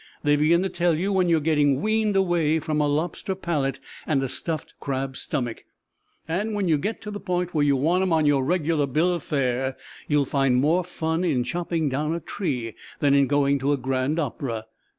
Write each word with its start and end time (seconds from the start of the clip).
They 0.23 0.35
begin 0.35 0.63
to 0.63 0.69
tell 0.69 0.95
you 0.95 1.13
when 1.13 1.29
you're 1.29 1.39
getting 1.39 1.79
weaned 1.79 2.15
away 2.15 2.57
from 2.57 2.81
a 2.81 2.87
lobster 2.87 3.35
palate 3.35 3.79
and 4.07 4.23
a 4.23 4.27
stuffed 4.27 4.73
crab 4.79 5.15
stomach, 5.15 5.63
and 6.27 6.55
when 6.55 6.67
you 6.67 6.79
get 6.79 7.01
to 7.01 7.11
the 7.11 7.19
point 7.19 7.53
where 7.53 7.63
you 7.63 7.75
want 7.75 8.01
'em 8.01 8.11
on 8.11 8.25
your 8.25 8.43
regular 8.43 8.87
bill 8.87 9.13
of 9.13 9.21
fare 9.21 9.77
you'll 10.07 10.25
find 10.25 10.55
more 10.55 10.83
fun 10.83 11.23
in 11.23 11.43
chopping 11.43 11.87
down 11.87 12.15
a 12.15 12.19
tree 12.19 12.73
than 12.99 13.13
in 13.13 13.27
going 13.27 13.59
to 13.59 13.73
a 13.73 13.77
grand 13.77 14.17
opera. 14.17 14.65